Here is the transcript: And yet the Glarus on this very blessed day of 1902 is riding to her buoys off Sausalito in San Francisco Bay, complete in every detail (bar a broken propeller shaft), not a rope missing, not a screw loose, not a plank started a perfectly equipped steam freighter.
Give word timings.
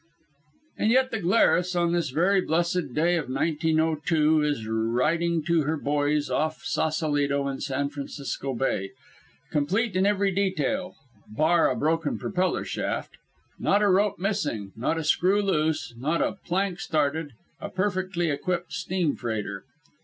And 0.79 0.89
yet 0.89 1.11
the 1.11 1.19
Glarus 1.19 1.75
on 1.75 1.93
this 1.93 2.09
very 2.09 2.41
blessed 2.41 2.95
day 2.95 3.17
of 3.17 3.29
1902 3.29 4.41
is 4.41 4.65
riding 4.65 5.43
to 5.43 5.65
her 5.65 5.77
buoys 5.77 6.27
off 6.27 6.63
Sausalito 6.63 7.47
in 7.47 7.61
San 7.61 7.87
Francisco 7.89 8.55
Bay, 8.55 8.93
complete 9.51 9.95
in 9.95 10.07
every 10.07 10.31
detail 10.31 10.95
(bar 11.27 11.69
a 11.69 11.75
broken 11.75 12.17
propeller 12.17 12.65
shaft), 12.65 13.11
not 13.59 13.83
a 13.83 13.89
rope 13.89 14.17
missing, 14.17 14.71
not 14.75 14.97
a 14.97 15.03
screw 15.03 15.39
loose, 15.39 15.93
not 15.95 16.19
a 16.19 16.31
plank 16.47 16.79
started 16.79 17.33
a 17.59 17.69
perfectly 17.69 18.31
equipped 18.31 18.73
steam 18.73 19.15
freighter. 19.15 19.65